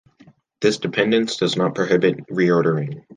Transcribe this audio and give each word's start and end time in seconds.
This 0.61 0.79
dependence 0.79 1.37
does 1.37 1.55
not 1.55 1.75
prohibit 1.75 2.25
reordering. 2.25 3.05